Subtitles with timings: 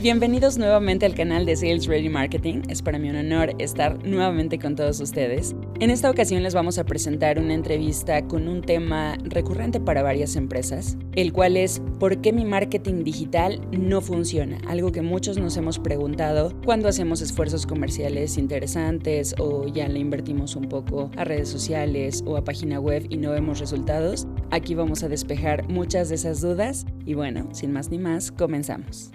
[0.00, 2.62] Bienvenidos nuevamente al canal de Sales Ready Marketing.
[2.68, 5.56] Es para mí un honor estar nuevamente con todos ustedes.
[5.80, 10.36] En esta ocasión les vamos a presentar una entrevista con un tema recurrente para varias
[10.36, 14.58] empresas, el cual es ¿por qué mi marketing digital no funciona?
[14.68, 20.54] Algo que muchos nos hemos preguntado cuando hacemos esfuerzos comerciales interesantes o ya le invertimos
[20.54, 24.28] un poco a redes sociales o a página web y no vemos resultados.
[24.52, 29.10] Aquí vamos a despejar muchas de esas dudas y bueno, sin más ni más, comenzamos.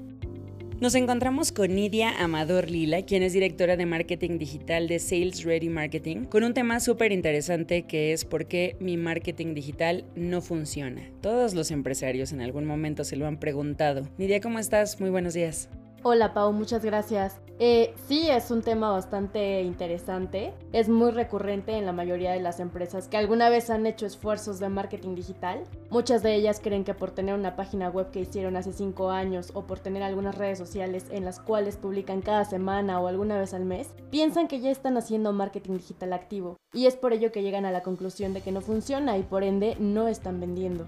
[0.80, 5.70] Nos encontramos con Nidia Amador Lila, quien es directora de marketing digital de Sales Ready
[5.70, 11.02] Marketing, con un tema súper interesante que es por qué mi marketing digital no funciona.
[11.22, 14.10] Todos los empresarios en algún momento se lo han preguntado.
[14.18, 15.00] Nidia, ¿cómo estás?
[15.00, 15.70] Muy buenos días.
[16.02, 17.40] Hola Pau, muchas gracias.
[17.60, 20.54] Eh, sí, es un tema bastante interesante.
[20.72, 24.60] Es muy recurrente en la mayoría de las empresas que alguna vez han hecho esfuerzos
[24.60, 25.64] de marketing digital.
[25.90, 29.52] Muchas de ellas creen que por tener una página web que hicieron hace cinco años
[29.54, 33.54] o por tener algunas redes sociales en las cuales publican cada semana o alguna vez
[33.54, 36.58] al mes, piensan que ya están haciendo marketing digital activo.
[36.74, 39.44] Y es por ello que llegan a la conclusión de que no funciona y por
[39.44, 40.88] ende no están vendiendo.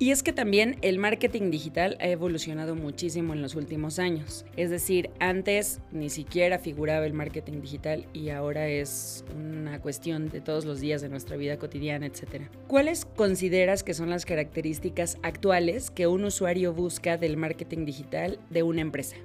[0.00, 4.44] Y es que también el marketing digital ha evolucionado muchísimo en los últimos años.
[4.56, 10.40] Es decir, antes ni siquiera figuraba el marketing digital y ahora es una cuestión de
[10.40, 12.44] todos los días de nuestra vida cotidiana, etc.
[12.68, 18.62] ¿Cuáles consideras que son las características actuales que un usuario busca del marketing digital de
[18.62, 19.16] una empresa?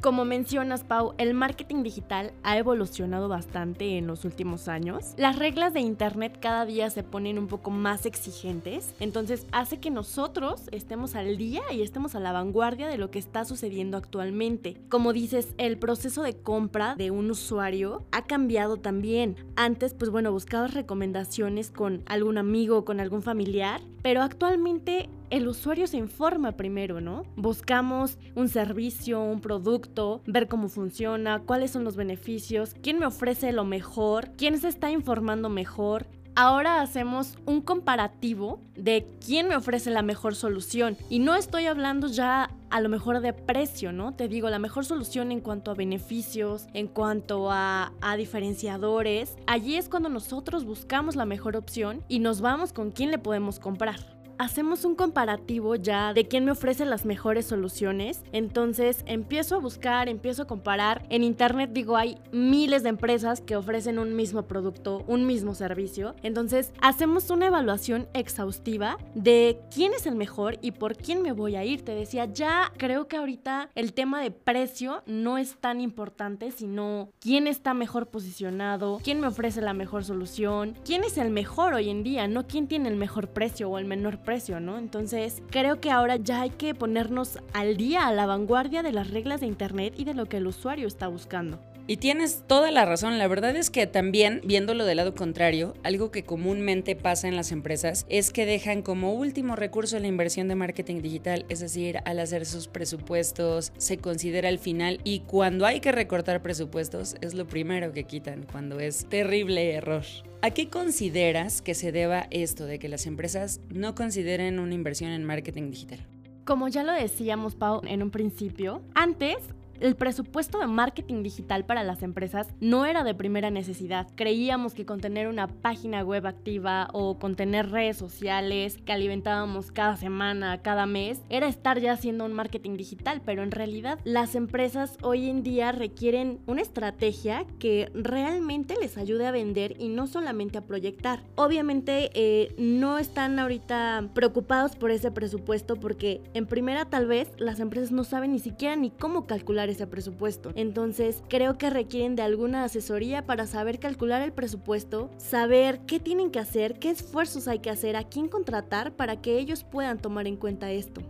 [0.00, 5.12] Como mencionas, Pau, el marketing digital ha evolucionado bastante en los últimos años.
[5.18, 9.90] Las reglas de Internet cada día se ponen un poco más exigentes, entonces hace que
[9.90, 14.78] nosotros estemos al día y estemos a la vanguardia de lo que está sucediendo actualmente.
[14.88, 19.36] Como dices, el proceso de compra de un usuario ha cambiado también.
[19.54, 25.86] Antes, pues bueno, buscabas recomendaciones con algún amigo, con algún familiar, pero actualmente el usuario
[25.86, 27.24] se informa primero, ¿no?
[27.36, 33.52] Buscamos un servicio, un producto, ver cómo funciona, cuáles son los beneficios, quién me ofrece
[33.52, 36.06] lo mejor, quién se está informando mejor.
[36.36, 40.96] Ahora hacemos un comparativo de quién me ofrece la mejor solución.
[41.08, 44.14] Y no estoy hablando ya a lo mejor de precio, ¿no?
[44.14, 49.36] Te digo, la mejor solución en cuanto a beneficios, en cuanto a, a, diferenciadores.
[49.46, 53.58] Allí es cuando nosotros buscamos la mejor opción y nos vamos con quién le podemos
[53.58, 58.24] comprar hacemos un comparativo ya de quién me ofrece las mejores soluciones.
[58.32, 61.04] Entonces empiezo a buscar, empiezo a comparar.
[61.10, 66.16] En internet digo, hay miles de empresas que ofrecen un mismo producto, un mismo servicio.
[66.22, 71.56] Entonces hacemos una evaluación exhaustiva de quién es el mejor y por quién me voy
[71.56, 71.84] a ir.
[71.84, 77.10] Te decía, ya creo que ahorita el tema de precio no es tan importante, sino
[77.20, 81.90] quién está mejor posicionado, quién me ofrece la mejor solución, quién es el mejor hoy
[81.90, 84.29] en día, no quién tiene el mejor precio o el menor precio
[84.60, 84.78] ¿no?
[84.78, 89.10] Entonces, creo que ahora ya hay que ponernos al día, a la vanguardia de las
[89.10, 91.58] reglas de Internet y de lo que el usuario está buscando.
[91.90, 93.18] Y tienes toda la razón.
[93.18, 97.50] La verdad es que también, viéndolo del lado contrario, algo que comúnmente pasa en las
[97.50, 101.44] empresas es que dejan como último recurso la inversión de marketing digital.
[101.48, 106.42] Es decir, al hacer sus presupuestos, se considera el final y cuando hay que recortar
[106.42, 110.04] presupuestos es lo primero que quitan, cuando es terrible error.
[110.42, 115.10] ¿A qué consideras que se deba esto de que las empresas no consideren una inversión
[115.10, 116.06] en marketing digital?
[116.44, 119.38] Como ya lo decíamos, Pau, en un principio, antes
[119.80, 124.06] el presupuesto de marketing digital para las empresas no era de primera necesidad.
[124.14, 129.72] Creíamos que con tener una página web activa o con tener redes sociales que alimentábamos
[129.72, 134.34] cada semana, cada mes, era estar ya haciendo un marketing digital, pero en realidad las
[134.34, 140.06] empresas hoy en día requieren una estrategia que realmente les ayude a vender y no
[140.06, 141.22] solamente a proyectar.
[141.36, 147.60] Obviamente eh, no están ahorita preocupados por ese presupuesto porque en primera tal vez las
[147.60, 150.52] empresas no saben ni siquiera ni cómo calcular ese presupuesto.
[150.54, 156.30] Entonces, creo que requieren de alguna asesoría para saber calcular el presupuesto, saber qué tienen
[156.30, 160.26] que hacer, qué esfuerzos hay que hacer, a quién contratar para que ellos puedan tomar
[160.26, 161.02] en cuenta esto.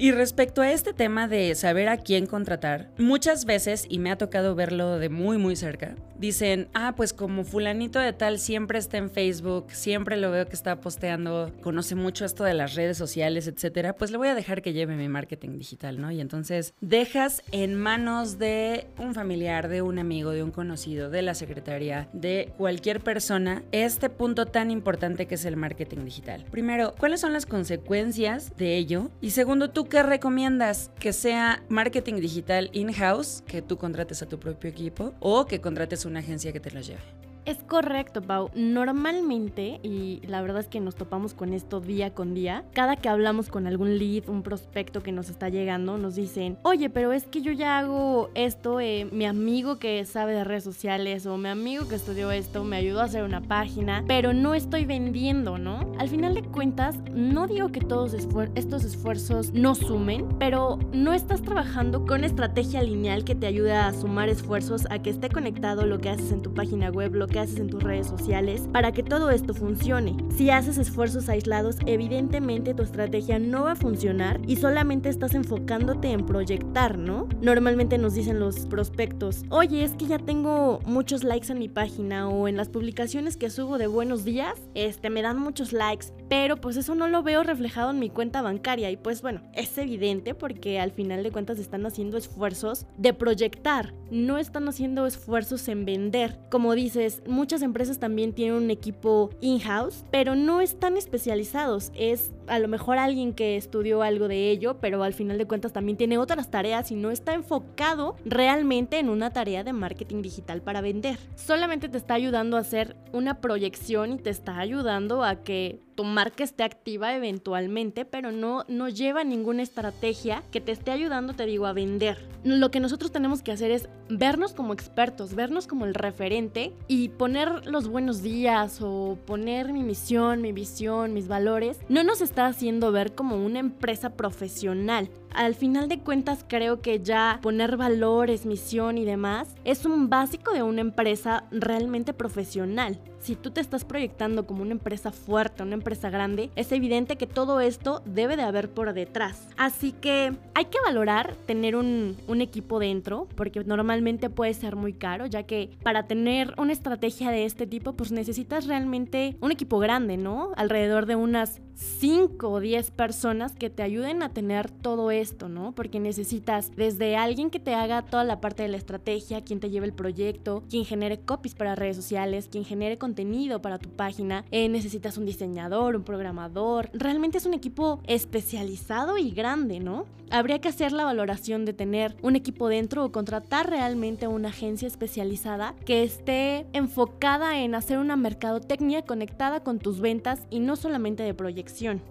[0.00, 4.16] Y respecto a este tema de saber a quién contratar, muchas veces, y me ha
[4.16, 8.98] tocado verlo de muy muy cerca, dicen, ah, pues como fulanito de tal siempre está
[8.98, 13.48] en Facebook, siempre lo veo que está posteando, conoce mucho esto de las redes sociales,
[13.48, 16.12] etcétera, pues le voy a dejar que lleve mi marketing digital, ¿no?
[16.12, 21.22] Y entonces dejas en manos de un familiar, de un amigo, de un conocido, de
[21.22, 26.44] la secretaria, de cualquier persona, este punto tan importante que es el marketing digital.
[26.52, 29.10] Primero, ¿cuáles son las consecuencias de ello?
[29.20, 30.90] Y segundo, tú qué recomiendas?
[30.98, 36.04] ¿Que sea marketing digital in-house, que tú contrates a tu propio equipo, o que contrates
[36.04, 37.27] una agencia que te lo lleve?
[37.48, 38.50] Es correcto, Pau.
[38.54, 43.08] Normalmente, y la verdad es que nos topamos con esto día con día, cada que
[43.08, 47.24] hablamos con algún lead, un prospecto que nos está llegando, nos dicen, oye, pero es
[47.24, 51.48] que yo ya hago esto, eh, mi amigo que sabe de redes sociales o mi
[51.48, 55.90] amigo que estudió esto me ayudó a hacer una página, pero no estoy vendiendo, ¿no?
[55.98, 61.40] Al final de cuentas, no digo que todos estos esfuerzos no sumen, pero no estás
[61.40, 65.98] trabajando con estrategia lineal que te ayude a sumar esfuerzos a que esté conectado lo
[65.98, 69.02] que haces en tu página web, lo que haces en tus redes sociales, para que
[69.02, 70.16] todo esto funcione.
[70.36, 76.10] Si haces esfuerzos aislados, evidentemente tu estrategia no va a funcionar y solamente estás enfocándote
[76.10, 77.28] en proyectar, ¿no?
[77.40, 82.28] Normalmente nos dicen los prospectos, oye, es que ya tengo muchos likes en mi página
[82.28, 86.60] o en las publicaciones que subo de buenos días, este, me dan muchos likes, pero
[86.60, 90.34] pues eso no lo veo reflejado en mi cuenta bancaria y pues bueno, es evidente
[90.34, 95.84] porque al final de cuentas están haciendo esfuerzos de proyectar, no están haciendo esfuerzos en
[95.84, 96.38] vender.
[96.50, 101.92] Como dices, muchas empresas también tienen un equipo in-house, pero no están especializados.
[101.94, 105.72] Es a lo mejor alguien que estudió algo de ello, pero al final de cuentas
[105.72, 110.62] también tiene otras tareas y no está enfocado realmente en una tarea de marketing digital
[110.62, 111.18] para vender.
[111.36, 116.04] Solamente te está ayudando a hacer una proyección y te está ayudando a que tu
[116.04, 121.44] marca esté activa eventualmente, pero no, no lleva ninguna estrategia que te esté ayudando, te
[121.44, 122.28] digo, a vender.
[122.44, 127.08] Lo que nosotros tenemos que hacer es vernos como expertos, vernos como el referente y
[127.08, 131.80] poner los buenos días o poner mi misión, mi visión, mis valores.
[131.88, 135.10] No nos está haciendo ver como una empresa profesional.
[135.32, 140.52] Al final de cuentas creo que ya poner valores, misión y demás es un básico
[140.52, 145.74] de una empresa realmente profesional si tú te estás proyectando como una empresa fuerte, una
[145.74, 149.48] empresa grande, es evidente que todo esto debe de haber por detrás.
[149.56, 155.26] Así que hay que valorar tener un, equipo dentro, porque normalmente puede ser muy caro,
[155.26, 160.16] ya que para tener una estrategia de este tipo, pues necesitas realmente un equipo grande,
[160.16, 160.52] ¿no?
[160.56, 165.72] Alrededor de unas 5 o 10 personas que te ayuden a tener todo esto, ¿no?
[165.72, 169.70] Porque necesitas desde alguien que te haga toda la parte de la estrategia, quien te
[169.70, 174.44] lleve el proyecto, quien genere copies para redes sociales, quien genere contenido para tu página,
[174.50, 176.90] eh, necesitas un diseñador, un programador.
[176.92, 180.06] Realmente es un equipo especializado y grande, ¿no?
[180.30, 184.86] Habría que hacer la valoración de tener un equipo dentro o contratar realmente una agencia
[184.86, 191.22] especializada que esté enfocada en hacer una mercadotecnia conectada con tus ventas y no solamente
[191.22, 192.02] de proyección.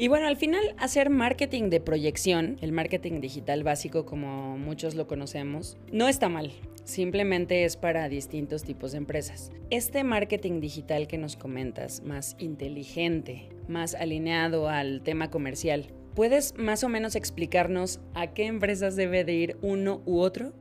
[0.00, 5.06] Y bueno, al final hacer marketing de proyección, el marketing digital básico como muchos lo
[5.06, 6.52] conocemos, no está mal.
[6.84, 9.52] Simplemente es para distintos tipos de empresas.
[9.68, 16.82] Este marketing digital que nos comentas, más inteligente, más alineado al tema comercial, ¿puedes más
[16.82, 20.54] o menos explicarnos a qué empresas debe de ir uno u otro?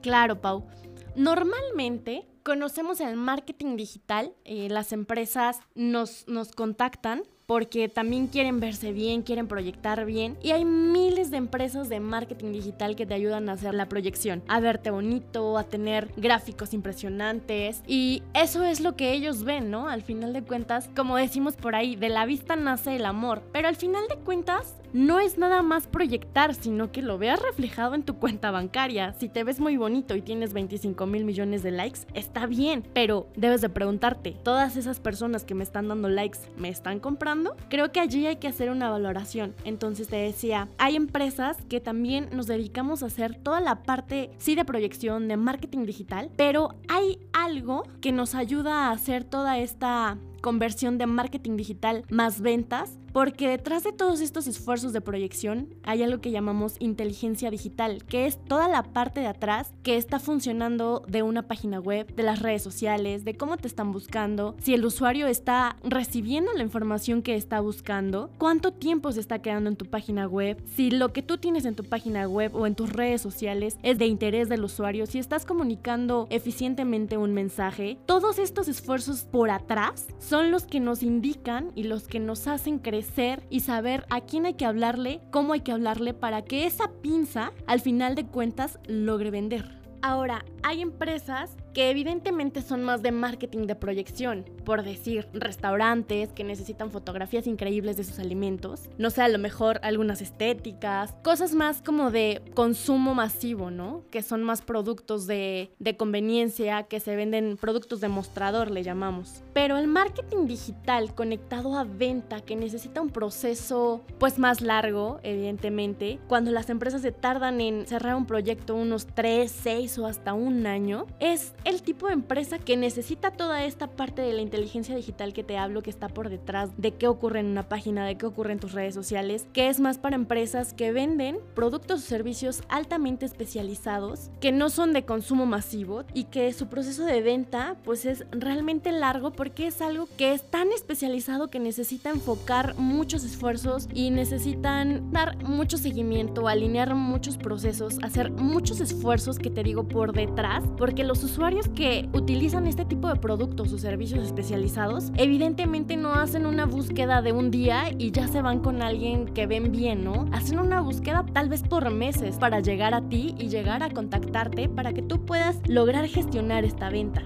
[0.00, 0.68] Claro, Pau.
[1.14, 8.92] Normalmente conocemos el marketing digital, eh, las empresas nos, nos contactan porque también quieren verse
[8.92, 13.48] bien, quieren proyectar bien y hay miles de empresas de marketing digital que te ayudan
[13.48, 18.96] a hacer la proyección, a verte bonito, a tener gráficos impresionantes y eso es lo
[18.96, 19.88] que ellos ven, ¿no?
[19.88, 23.68] Al final de cuentas, como decimos por ahí, de la vista nace el amor, pero
[23.68, 28.02] al final de cuentas no es nada más proyectar, sino que lo veas reflejado en
[28.02, 29.12] tu cuenta bancaria.
[29.18, 33.28] Si te ves muy bonito y tienes 25 mil millones de likes, está bien, pero
[33.36, 37.56] debes de preguntarte, ¿todas esas personas que me están dando likes me están comprando?
[37.68, 39.54] creo que allí hay que hacer una valoración.
[39.64, 44.54] Entonces te decía, hay empresas que también nos dedicamos a hacer toda la parte, sí,
[44.54, 50.16] de proyección, de marketing digital, pero hay algo que nos ayuda a hacer toda esta
[50.46, 56.04] conversión de marketing digital más ventas, porque detrás de todos estos esfuerzos de proyección hay
[56.04, 61.02] algo que llamamos inteligencia digital, que es toda la parte de atrás que está funcionando
[61.08, 64.84] de una página web, de las redes sociales, de cómo te están buscando, si el
[64.84, 69.86] usuario está recibiendo la información que está buscando, cuánto tiempo se está quedando en tu
[69.86, 73.20] página web, si lo que tú tienes en tu página web o en tus redes
[73.20, 79.24] sociales es de interés del usuario, si estás comunicando eficientemente un mensaje, todos estos esfuerzos
[79.24, 83.60] por atrás son son los que nos indican y los que nos hacen crecer y
[83.60, 87.80] saber a quién hay que hablarle, cómo hay que hablarle para que esa pinza al
[87.80, 89.80] final de cuentas logre vender.
[90.02, 96.42] Ahora, hay empresas que evidentemente son más de marketing de proyección, por decir, restaurantes que
[96.42, 101.82] necesitan fotografías increíbles de sus alimentos, no sé, a lo mejor algunas estéticas, cosas más
[101.82, 104.04] como de consumo masivo, ¿no?
[104.10, 109.44] Que son más productos de, conveniencia, que se venden productos de mostrador, le llamamos.
[109.52, 116.20] Pero el marketing digital conectado a venta, que necesita un proceso pues más largo, evidentemente,
[116.26, 120.66] cuando las empresas se tardan en cerrar un proyecto unos 3, 6 o hasta un
[120.66, 125.32] año, es el tipo de empresa que necesita toda esta parte de la inteligencia digital
[125.32, 128.24] que te hablo, que está por detrás de qué ocurre en una página, de qué
[128.24, 132.62] ocurre en tus redes sociales, que es más para empresas que venden productos o servicios
[132.68, 138.06] altamente especializados, que no son de consumo masivo y que su proceso de venta pues
[138.06, 143.88] es realmente largo porque es algo que es tan especializado que necesita enfocar muchos esfuerzos
[143.92, 150.12] y necesitan dar mucho seguimiento, alinear muchos procesos, hacer muchos esfuerzos que te digo por
[150.12, 156.12] detrás, porque los usuarios que utilizan este tipo de productos o servicios especializados evidentemente no
[156.12, 160.04] hacen una búsqueda de un día y ya se van con alguien que ven bien,
[160.04, 160.26] ¿no?
[160.32, 164.68] Hacen una búsqueda tal vez por meses para llegar a ti y llegar a contactarte
[164.68, 167.22] para que tú puedas lograr gestionar esta venta.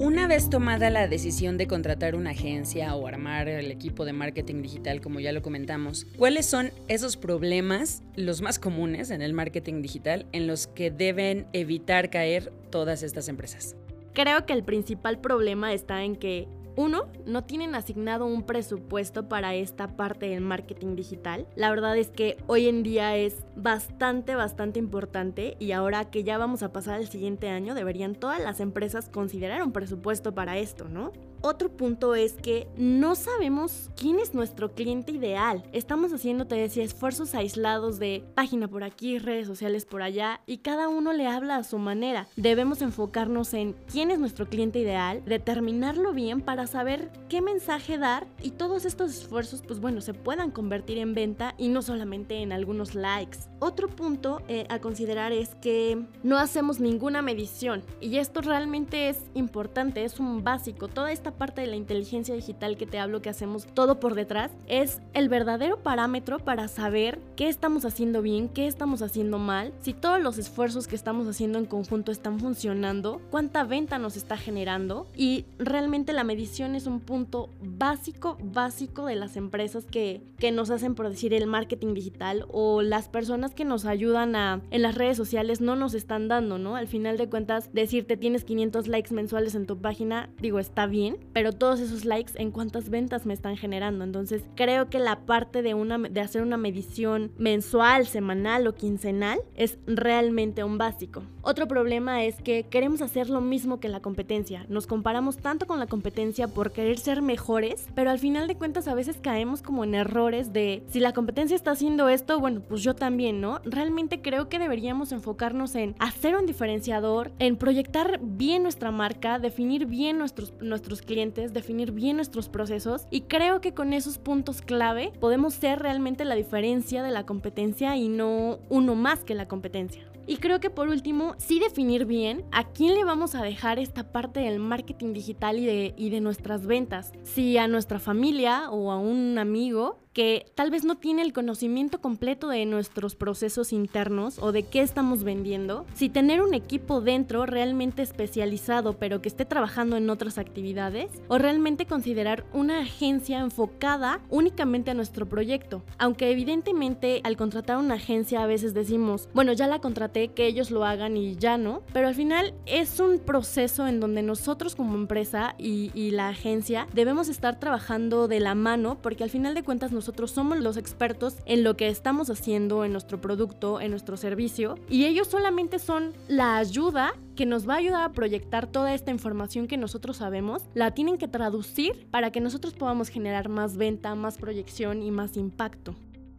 [0.00, 4.62] Una vez tomada la decisión de contratar una agencia o armar el equipo de marketing
[4.62, 9.82] digital, como ya lo comentamos, ¿cuáles son esos problemas, los más comunes en el marketing
[9.82, 13.76] digital, en los que deben evitar caer todas estas empresas?
[14.14, 19.54] Creo que el principal problema está en que uno, no tienen asignado un presupuesto para
[19.54, 21.46] esta parte del marketing digital.
[21.56, 26.38] La verdad es que hoy en día es bastante, bastante importante y ahora que ya
[26.38, 30.88] vamos a pasar al siguiente año, deberían todas las empresas considerar un presupuesto para esto,
[30.88, 31.12] ¿no?
[31.42, 35.62] Otro punto es que no sabemos quién es nuestro cliente ideal.
[35.72, 40.58] Estamos haciendo, te decía, esfuerzos aislados de página por aquí, redes sociales por allá, y
[40.58, 42.28] cada uno le habla a su manera.
[42.36, 48.26] Debemos enfocarnos en quién es nuestro cliente ideal, determinarlo bien para saber qué mensaje dar
[48.42, 52.52] y todos estos esfuerzos, pues bueno, se puedan convertir en venta y no solamente en
[52.52, 53.38] algunos likes.
[53.60, 59.18] Otro punto eh, a considerar es que no hacemos ninguna medición y esto realmente es
[59.34, 60.88] importante, es un básico.
[60.88, 64.50] Toda esta parte de la inteligencia digital que te hablo que hacemos todo por detrás
[64.66, 69.94] es el verdadero parámetro para saber qué estamos haciendo bien, qué estamos haciendo mal, si
[69.94, 75.06] todos los esfuerzos que estamos haciendo en conjunto están funcionando, cuánta venta nos está generando
[75.16, 80.70] y realmente la medición es un punto básico, básico de las empresas que, que nos
[80.70, 84.94] hacen por decir el marketing digital o las personas que nos ayudan a en las
[84.94, 86.76] redes sociales no nos están dando, ¿no?
[86.76, 91.18] Al final de cuentas decirte tienes 500 likes mensuales en tu página, digo, está bien,
[91.32, 94.04] pero todos esos likes en cuántas ventas me están generando.
[94.04, 99.40] Entonces, creo que la parte de, una, de hacer una medición mensual, semanal o quincenal
[99.54, 101.22] es realmente un básico.
[101.42, 104.66] Otro problema es que queremos hacer lo mismo que la competencia.
[104.68, 108.88] Nos comparamos tanto con la competencia por querer ser mejores, pero al final de cuentas
[108.88, 112.82] a veces caemos como en errores de si la competencia está haciendo esto, bueno, pues
[112.82, 113.60] yo también, ¿no?
[113.64, 119.86] Realmente creo que deberíamos enfocarnos en hacer un diferenciador, en proyectar bien nuestra marca, definir
[119.86, 125.12] bien nuestros, nuestros clientes, definir bien nuestros procesos y creo que con esos puntos clave
[125.18, 130.08] podemos ser realmente la diferencia de la competencia y no uno más que la competencia.
[130.28, 134.12] Y creo que por último, sí definir bien a quién le vamos a dejar esta
[134.12, 137.10] parte del marketing digital y de, y de nuestras ventas.
[137.24, 142.00] Si a nuestra familia o a un amigo que tal vez no tiene el conocimiento
[142.00, 147.46] completo de nuestros procesos internos o de qué estamos vendiendo, si tener un equipo dentro
[147.46, 154.20] realmente especializado pero que esté trabajando en otras actividades, o realmente considerar una agencia enfocada
[154.30, 155.82] únicamente a nuestro proyecto.
[155.98, 160.70] Aunque evidentemente al contratar una agencia a veces decimos, bueno, ya la contraté, que ellos
[160.70, 164.94] lo hagan y ya no, pero al final es un proceso en donde nosotros como
[164.94, 169.92] empresa y, la agencia debemos estar trabajando de la mano porque al final de cuentas
[170.00, 174.76] nosotros somos los expertos en lo que estamos haciendo, en nuestro producto, en nuestro servicio,
[174.88, 179.10] y ellos solamente son la ayuda que nos va a ayudar a proyectar toda esta
[179.10, 184.14] información que nosotros sabemos, la tienen que traducir para que nosotros podamos generar más venta,
[184.14, 185.94] más proyección y más impacto.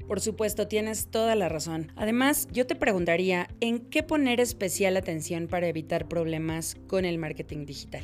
[0.08, 1.92] Por supuesto, tienes toda la razón.
[1.96, 7.68] Además, yo te preguntaría, ¿en qué poner especial atención para evitar problemas con el marketing
[7.68, 8.04] digital?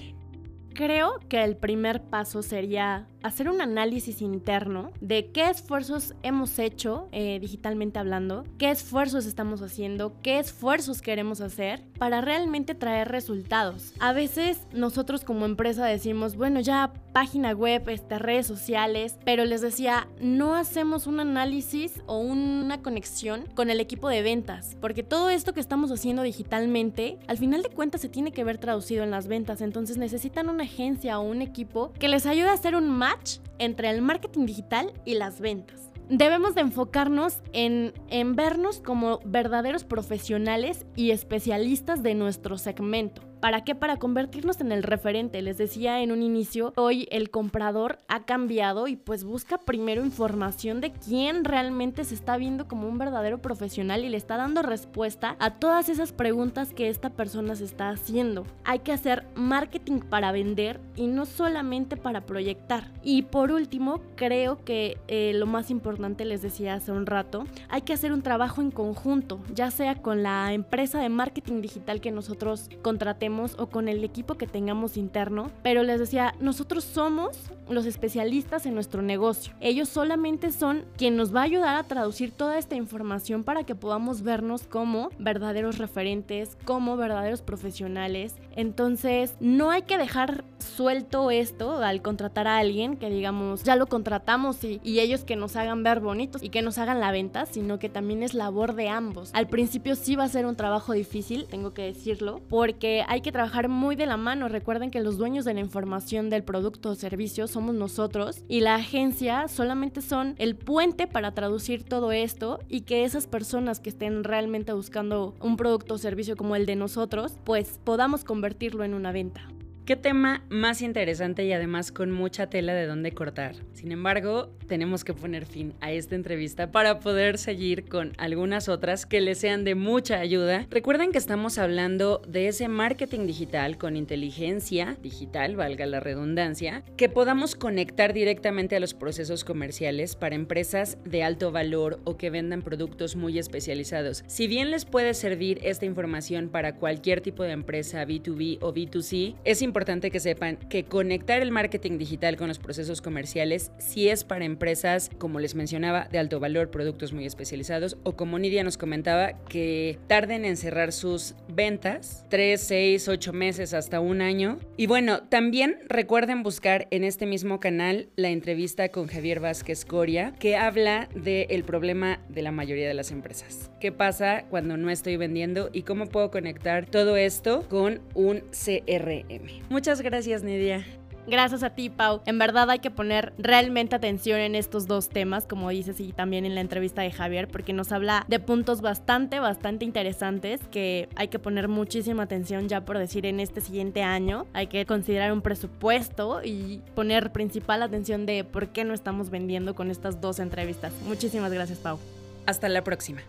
[0.78, 7.10] Creo que el primer paso sería hacer un análisis interno de qué esfuerzos hemos hecho
[7.12, 13.94] eh, digitalmente hablando, qué esfuerzos estamos haciendo, qué esfuerzos queremos hacer para realmente traer resultados.
[14.00, 19.62] A veces nosotros como empresa decimos, bueno, ya página web, este, redes sociales, pero les
[19.62, 25.32] decía, no hacemos un análisis o una conexión con el equipo de ventas, porque todo
[25.32, 29.10] esto que estamos haciendo digitalmente, al final de cuentas se tiene que ver traducido en
[29.10, 32.90] las ventas, entonces necesitan una agencia o un equipo que les ayude a hacer un
[32.90, 35.90] match entre el marketing digital y las ventas.
[36.10, 43.22] Debemos de enfocarnos en, en vernos como verdaderos profesionales y especialistas de nuestro segmento.
[43.40, 43.76] ¿Para qué?
[43.76, 45.42] Para convertirnos en el referente.
[45.44, 50.82] Les decía en un inicio, hoy el comprador ha cambiado y pues busca primero información
[50.82, 55.36] de quién realmente se está viendo como un verdadero profesional y le está dando respuesta
[55.40, 58.46] a todas esas preguntas que esta persona se está haciendo.
[58.64, 62.92] Hay que hacer marketing para vender y no solamente para proyectar.
[63.04, 67.82] Y por último, creo que eh, lo más importante, les decía hace un rato, hay
[67.82, 72.12] que hacer un trabajo en conjunto, ya sea con la empresa de marketing digital que
[72.12, 73.27] nosotros contratemos
[73.58, 75.52] o con el equipo que tengamos interno.
[75.64, 77.38] Pero les decía, nosotros somos
[77.70, 79.54] los especialistas en nuestro negocio.
[79.60, 83.76] Ellos solamente son quien nos va a ayudar a traducir toda esta información para que
[83.76, 88.36] podamos vernos como verdaderos referentes, como verdaderos profesionales.
[88.58, 93.88] Entonces, no hay que dejar suelto esto al contratar a alguien que digamos, ya lo
[93.88, 97.78] contratamos y, ellos que nos hagan ver bonitos y que nos hagan la venta, sino
[97.78, 99.30] que también es labor de ambos.
[99.34, 103.32] Al principio sí va a ser un trabajo difícil, tengo que decirlo, porque hay que
[103.32, 104.50] trabajar muy de la mano.
[104.50, 108.76] Recuerden que los dueños de la información del producto o servicio somos nosotros y la
[108.76, 114.24] agencia solamente son el puente para traducir todo esto y que esas personas que estén
[114.24, 119.12] realmente buscando un producto o servicio como el de nosotros, pues podamos convertirlo en una
[119.12, 119.57] venta.
[119.88, 123.56] Qué tema más interesante y además con mucha tela de dónde cortar.
[123.72, 129.06] Sin embargo, tenemos que poner fin a esta entrevista para poder seguir con algunas otras
[129.06, 130.68] que les sean de mucha ayuda.
[130.70, 137.08] Recuerden que estamos hablando de ese marketing digital con inteligencia digital, valga la redundancia, que
[137.08, 142.62] podamos conectar directamente a los procesos comerciales para empresas de alto valor o que vendan
[142.62, 144.26] productos muy especializados.
[144.28, 149.38] Si bien les puede servir esta información para cualquier tipo de empresa B2B o B2C,
[149.46, 154.10] es importante importante que sepan que conectar el marketing digital con los procesos comerciales si
[154.10, 158.64] es para empresas, como les mencionaba, de alto valor, productos muy especializados, o como Nidia
[158.64, 164.58] nos comentaba, que tarden en cerrar sus ventas, 3, 6, 8 meses hasta un año.
[164.78, 170.34] Y bueno, también recuerden buscar en este mismo canal la entrevista con Javier Vázquez Coria,
[170.40, 173.70] que habla del problema de la mayoría de las empresas.
[173.80, 179.67] ¿Qué pasa cuando no estoy vendiendo y cómo puedo conectar todo esto con un CRM?
[179.70, 180.86] Muchas gracias, Nidia.
[181.28, 182.22] Gracias a ti, Pau.
[182.26, 186.46] En verdad hay que poner realmente atención en estos dos temas, como dices, y también
[186.46, 191.28] en la entrevista de Javier, porque nos habla de puntos bastante, bastante interesantes que hay
[191.28, 194.46] que poner muchísima atención ya por decir en este siguiente año.
[194.54, 199.76] Hay que considerar un presupuesto y poner principal atención de por qué no estamos vendiendo
[199.76, 200.94] con estas dos entrevistas.
[201.06, 202.00] Muchísimas gracias, Pau.
[202.46, 203.22] Hasta la próxima.